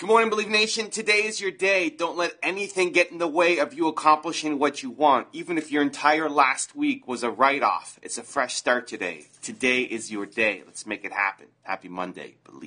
Good 0.00 0.06
morning, 0.06 0.30
Believe 0.30 0.48
Nation. 0.48 0.88
Today 0.88 1.26
is 1.26 1.42
your 1.42 1.50
day. 1.50 1.90
Don't 1.90 2.16
let 2.16 2.32
anything 2.42 2.90
get 2.90 3.12
in 3.12 3.18
the 3.18 3.28
way 3.28 3.58
of 3.58 3.74
you 3.74 3.86
accomplishing 3.86 4.58
what 4.58 4.82
you 4.82 4.88
want, 4.88 5.26
even 5.34 5.58
if 5.58 5.70
your 5.70 5.82
entire 5.82 6.30
last 6.30 6.74
week 6.74 7.06
was 7.06 7.22
a 7.22 7.30
write 7.30 7.62
off. 7.62 7.98
It's 8.00 8.16
a 8.16 8.22
fresh 8.22 8.54
start 8.54 8.88
today. 8.88 9.26
Today 9.42 9.82
is 9.82 10.10
your 10.10 10.24
day. 10.24 10.62
Let's 10.64 10.86
make 10.86 11.04
it 11.04 11.12
happen. 11.12 11.48
Happy 11.64 11.90
Monday. 11.90 12.36
Believe. 12.44 12.60